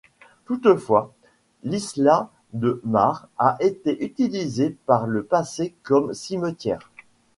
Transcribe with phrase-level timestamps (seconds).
[0.45, 1.13] Toutefois,
[1.61, 6.89] l'isla de Mar a été utilisée par le passé comme cimetière.